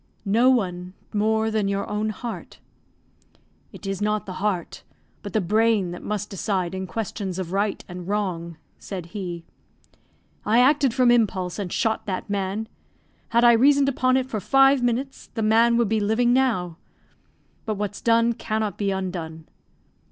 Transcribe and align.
"No 0.25 0.49
one 0.49 0.95
more 1.13 1.51
than 1.51 1.67
your 1.67 1.87
own 1.87 2.09
heart." 2.09 2.57
"It 3.71 3.85
is 3.85 4.01
not 4.01 4.25
the 4.25 4.33
heart, 4.41 4.81
but 5.21 5.33
the 5.33 5.39
brain, 5.39 5.91
that 5.91 6.01
must 6.01 6.31
decide 6.31 6.73
in 6.73 6.87
questions 6.87 7.37
of 7.37 7.51
right 7.53 7.85
and 7.87 8.07
wrong," 8.07 8.57
said 8.79 9.05
he. 9.13 9.45
"I 10.43 10.57
acted 10.59 10.91
from 10.95 11.11
impulse, 11.11 11.59
and 11.59 11.71
shot 11.71 12.07
that 12.07 12.31
man; 12.31 12.67
had 13.29 13.43
I 13.43 13.51
reasoned 13.51 13.89
upon 13.89 14.17
it 14.17 14.25
for 14.27 14.39
five 14.39 14.81
minutes, 14.81 15.27
the 15.35 15.43
man 15.43 15.77
would 15.77 15.87
be 15.87 15.99
living 15.99 16.33
now. 16.33 16.77
But 17.67 17.75
what's 17.75 18.01
done 18.01 18.33
cannot 18.33 18.79
be 18.79 18.89
undone. 18.89 19.47